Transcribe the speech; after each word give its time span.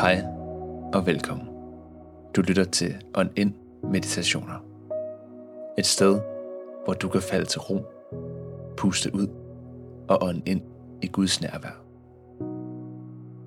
Hej 0.00 0.24
og 0.94 1.06
velkommen. 1.06 1.48
Du 2.36 2.40
lytter 2.40 2.64
til 2.64 3.04
On 3.14 3.30
In 3.36 3.54
Meditationer. 3.82 4.64
Et 5.78 5.86
sted, 5.86 6.20
hvor 6.84 6.94
du 6.94 7.08
kan 7.08 7.22
falde 7.22 7.46
til 7.46 7.60
ro, 7.60 7.80
puste 8.76 9.14
ud 9.14 9.28
og 10.08 10.18
ånde 10.22 10.42
ind 10.46 10.60
i 11.02 11.06
Guds 11.06 11.40
nærvær. 11.40 11.82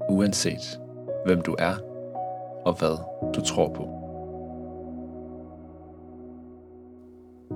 Uanset 0.10 0.80
hvem 1.26 1.42
du 1.42 1.56
er 1.60 1.76
og 2.66 2.80
hvad 2.80 2.98
du 3.34 3.42
tror 3.42 3.74
på. 3.74 3.90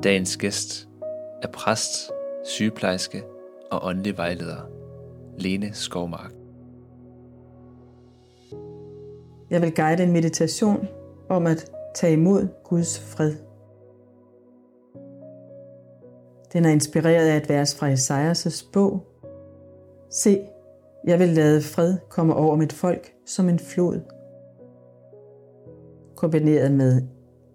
Dagens 0.04 0.38
gæst 0.38 0.90
er 1.42 1.48
præst, 1.48 2.12
sygeplejerske 2.46 3.24
og 3.72 3.86
åndelig 3.86 4.18
vejleder 4.18 4.62
Lene 5.38 5.74
Skovmark. 5.74 6.45
Jeg 9.50 9.62
vil 9.62 9.76
guide 9.76 10.04
en 10.04 10.12
meditation 10.12 10.88
om 11.30 11.48
at 11.48 11.72
tage 11.96 12.14
imod 12.14 12.48
Guds 12.64 13.00
fred. 13.00 13.34
Den 16.54 16.66
er 16.66 16.70
inspireret 16.70 17.28
af 17.28 17.38
et 17.38 17.50
vers 17.50 17.76
fra 17.76 17.92
Esajas' 17.92 18.70
bog. 18.74 19.04
Se, 20.10 20.48
jeg 21.08 21.20
vil 21.20 21.30
lade 21.30 21.62
fred 21.62 21.98
komme 22.10 22.36
over 22.36 22.56
mit 22.56 22.74
folk 22.74 23.14
som 23.26 23.50
en 23.50 23.60
flod. 23.60 24.00
Kombineret 26.16 26.72
med 26.72 27.02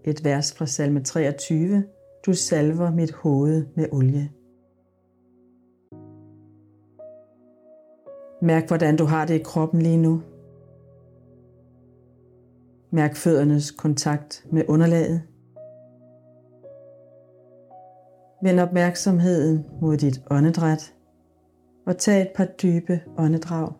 et 0.04 0.24
vers 0.24 0.54
fra 0.54 0.66
salme 0.66 1.04
23. 1.04 1.84
Du 2.26 2.34
salver 2.34 2.90
mit 2.90 3.12
hoved 3.12 3.66
med 3.76 3.86
olie. 3.92 4.30
Mærk, 8.42 8.68
hvordan 8.68 8.96
du 8.96 9.04
har 9.04 9.26
det 9.26 9.34
i 9.34 9.42
kroppen 9.42 9.82
lige 9.82 9.96
nu. 9.96 10.22
Mærk 12.92 13.16
føddernes 13.16 13.70
kontakt 13.70 14.44
med 14.52 14.64
underlaget. 14.68 15.22
Vend 18.42 18.60
opmærksomheden 18.60 19.64
mod 19.80 19.96
dit 19.96 20.22
åndedræt 20.30 20.94
og 21.86 21.98
tag 21.98 22.22
et 22.22 22.30
par 22.36 22.44
dybe 22.44 23.00
åndedrag. 23.18 23.72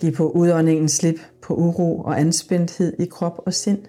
Giv 0.00 0.12
på 0.12 0.30
udåndingen 0.30 0.88
slip 0.88 1.18
på 1.42 1.54
uro 1.54 2.00
og 2.00 2.20
anspændthed 2.20 2.92
i 2.98 3.04
krop 3.04 3.38
og 3.46 3.54
sind. 3.54 3.84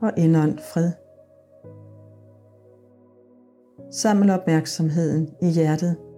Og 0.00 0.12
indånd 0.16 0.58
fred. 0.58 0.90
Saml 3.90 4.30
opmærksomheden 4.30 5.28
i 5.42 5.46
hjertet. 5.46 6.11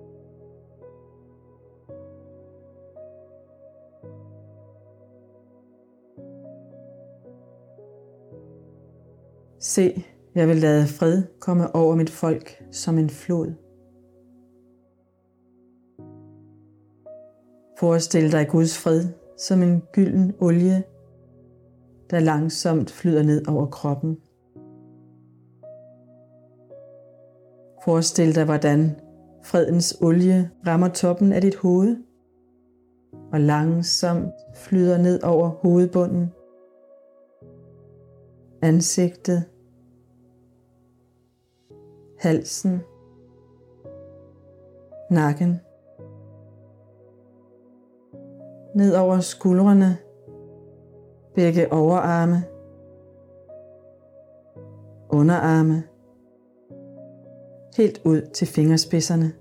Se, 9.66 10.04
jeg 10.34 10.48
vil 10.48 10.56
lade 10.56 10.86
fred 10.86 11.22
komme 11.40 11.74
over 11.74 11.94
mit 11.94 12.10
folk 12.10 12.64
som 12.70 12.98
en 12.98 13.10
flod. 13.10 13.52
Forestil 17.78 18.32
dig 18.32 18.48
Guds 18.48 18.78
fred 18.78 19.08
som 19.38 19.62
en 19.62 19.82
gylden 19.92 20.32
olie, 20.40 20.84
der 22.10 22.20
langsomt 22.20 22.90
flyder 22.90 23.22
ned 23.22 23.48
over 23.48 23.66
kroppen. 23.66 24.16
Forestil 27.84 28.34
dig, 28.34 28.44
hvordan 28.44 29.00
fredens 29.44 29.98
olie 30.00 30.50
rammer 30.66 30.88
toppen 30.88 31.32
af 31.32 31.40
dit 31.40 31.56
hoved 31.56 31.96
og 33.32 33.40
langsomt 33.40 34.34
flyder 34.54 34.98
ned 34.98 35.22
over 35.22 35.48
hovedbunden, 35.48 36.32
ansigtet, 38.62 39.44
halsen, 42.24 42.82
nakken, 45.10 45.60
ned 48.74 48.96
over 48.96 49.20
skuldrene, 49.20 49.96
begge 51.34 51.72
overarme, 51.72 52.44
underarme, 55.08 55.82
helt 57.76 58.00
ud 58.04 58.30
til 58.34 58.46
fingerspidserne. 58.46 59.32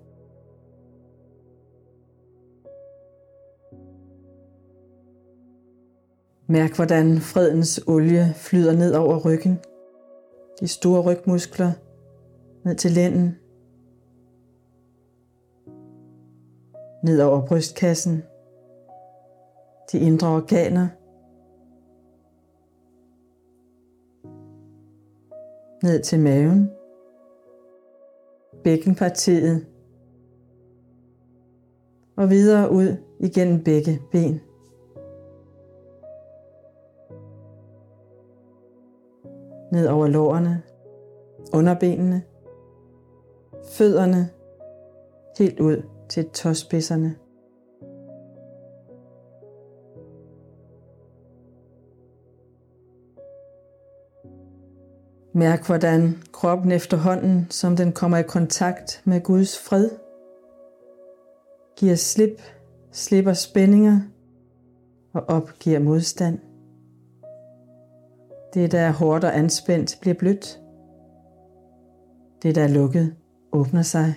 Mærk, 6.48 6.76
hvordan 6.76 7.18
fredens 7.18 7.84
olie 7.88 8.34
flyder 8.36 8.74
ned 8.74 8.96
over 8.96 9.20
ryggen, 9.26 9.60
de 10.60 10.68
store 10.68 11.02
rygmuskler, 11.02 11.72
ned 12.66 12.76
til 12.76 12.92
lænden, 12.92 13.36
ned 17.04 17.22
over 17.22 17.48
brystkassen, 17.48 18.24
de 19.92 20.00
indre 20.00 20.28
organer, 20.28 20.88
ned 25.84 26.04
til 26.04 26.20
maven, 26.20 26.72
bækkenpartiet. 28.64 29.68
Og 32.16 32.30
videre 32.30 32.72
ud 32.72 32.98
igennem 33.20 33.64
begge 33.64 34.02
ben. 34.12 34.42
Ned 39.72 39.88
over 39.88 40.08
lårene, 40.08 40.64
underbenene, 41.54 42.24
fødderne, 43.72 44.30
helt 45.38 45.60
ud 45.60 45.84
til 46.10 46.30
tåspidserne. 46.30 47.16
Mærk 55.36 55.66
hvordan 55.66 56.24
kroppen 56.32 56.72
efterhånden, 56.72 57.48
som 57.50 57.76
den 57.76 57.92
kommer 57.92 58.18
i 58.18 58.24
kontakt 58.24 59.02
med 59.06 59.22
Guds 59.22 59.60
fred, 59.60 59.90
giver 61.78 61.96
slip, 61.96 62.42
slipper 62.92 63.34
spændinger 63.34 64.00
og 65.14 65.24
opgiver 65.28 65.80
modstand. 65.80 66.40
Det, 68.54 68.72
der 68.72 68.80
er 68.80 68.92
hårdt 68.92 69.24
og 69.24 69.38
anspændt, 69.38 69.98
bliver 70.02 70.14
blødt. 70.14 70.60
Det, 72.44 72.56
der 72.56 72.64
er 72.64 72.68
lukket, 72.68 73.16
åbner 73.54 73.82
sig. 73.82 74.14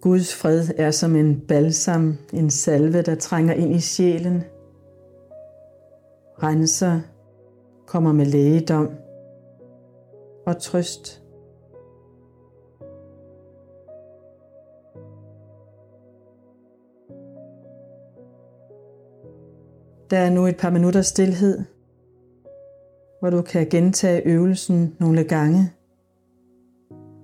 Guds 0.00 0.34
fred 0.34 0.68
er 0.76 0.90
som 0.90 1.16
en 1.16 1.40
balsam, 1.48 2.18
en 2.32 2.50
salve, 2.50 3.02
der 3.02 3.14
trænger 3.14 3.54
ind 3.54 3.72
i 3.72 3.80
sjælen, 3.80 4.42
renser, 6.42 7.00
kommer 7.86 8.12
med 8.12 8.26
lægedom 8.26 8.88
og 10.46 10.60
trøst. 10.60 11.22
Der 20.10 20.18
er 20.18 20.30
nu 20.30 20.46
et 20.46 20.56
par 20.56 20.70
minutter 20.70 21.02
stillhed, 21.02 21.64
hvor 23.22 23.30
du 23.30 23.42
kan 23.42 23.68
gentage 23.68 24.26
øvelsen 24.26 24.96
nogle 25.00 25.24
gange 25.24 25.72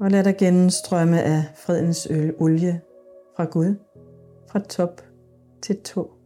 og 0.01 0.11
lad 0.11 0.25
dig 0.25 0.37
gennemstrømme 0.37 1.23
af 1.23 1.45
fredens 1.57 2.09
øl 2.11 2.35
olie 2.39 2.81
fra 3.37 3.45
Gud, 3.45 3.75
fra 4.51 4.59
top 4.59 5.03
til 5.63 5.83
tog. 5.83 6.18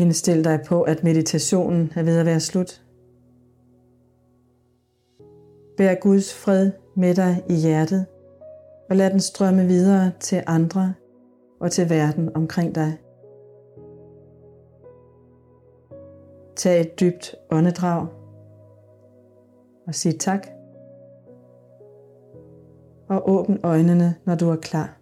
Indstil 0.00 0.44
dig 0.44 0.60
på, 0.66 0.82
at 0.82 1.04
meditationen 1.04 1.92
er 1.96 2.02
ved 2.02 2.18
at 2.18 2.26
være 2.26 2.40
slut. 2.40 2.82
Bær 5.76 5.94
Guds 5.94 6.34
fred 6.34 6.72
med 6.96 7.14
dig 7.14 7.44
i 7.48 7.54
hjertet, 7.54 8.06
og 8.90 8.96
lad 8.96 9.10
den 9.10 9.20
strømme 9.20 9.66
videre 9.66 10.12
til 10.20 10.42
andre 10.46 10.94
og 11.60 11.70
til 11.70 11.90
verden 11.90 12.36
omkring 12.36 12.74
dig. 12.74 12.98
Tag 16.56 16.80
et 16.80 17.00
dybt 17.00 17.34
åndedrag 17.50 18.06
og 19.86 19.94
sig 19.94 20.20
tak. 20.20 20.46
Og 23.08 23.30
åbn 23.30 23.58
øjnene, 23.62 24.14
når 24.24 24.34
du 24.34 24.50
er 24.50 24.56
klar. 24.56 24.99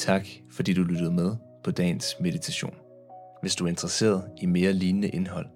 Tak 0.00 0.26
fordi 0.50 0.74
du 0.74 0.82
lyttede 0.82 1.10
med 1.10 1.36
på 1.64 1.70
dagens 1.70 2.16
meditation. 2.20 2.74
Hvis 3.40 3.56
du 3.56 3.64
er 3.64 3.68
interesseret 3.68 4.30
i 4.42 4.46
mere 4.46 4.72
lignende 4.72 5.08
indhold, 5.08 5.46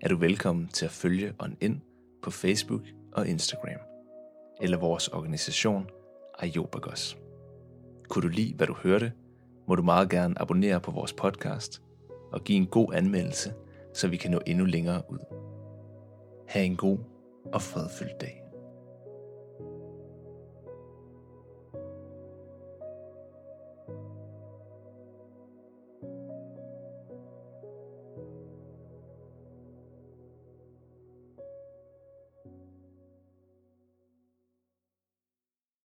er 0.00 0.08
du 0.08 0.16
velkommen 0.16 0.68
til 0.68 0.84
at 0.84 0.90
følge 0.90 1.32
On 1.38 1.56
ind 1.60 1.80
på 2.22 2.30
Facebook 2.30 2.82
og 3.12 3.28
Instagram, 3.28 3.80
eller 4.60 4.78
vores 4.78 5.08
organisation 5.08 5.86
Ayobagos. 6.38 7.18
Kunne 8.08 8.22
du 8.22 8.28
lide, 8.28 8.54
hvad 8.54 8.66
du 8.66 8.74
hørte, 8.74 9.12
må 9.68 9.74
du 9.74 9.82
meget 9.82 10.10
gerne 10.10 10.40
abonnere 10.42 10.80
på 10.80 10.90
vores 10.90 11.12
podcast 11.12 11.82
og 12.32 12.44
give 12.44 12.58
en 12.58 12.66
god 12.66 12.94
anmeldelse, 12.94 13.52
så 13.94 14.08
vi 14.08 14.16
kan 14.16 14.30
nå 14.30 14.40
endnu 14.46 14.64
længere 14.64 15.02
ud. 15.08 15.18
Ha' 16.48 16.62
en 16.62 16.76
god 16.76 16.98
og 17.52 17.62
fredfyldt 17.62 18.20
dag. 18.20 18.39